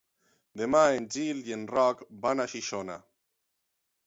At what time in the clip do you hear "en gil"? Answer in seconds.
1.01-1.43